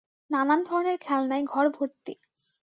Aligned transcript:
নানান 0.31 0.59
ধরনের 0.63 0.97
খেলনায় 0.97 1.45
ঘর 1.45 1.65
ভর্তি। 1.69 2.13